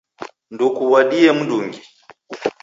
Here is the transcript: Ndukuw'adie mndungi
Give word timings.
Ndukuw'adie 0.53 1.29
mndungi 1.37 1.81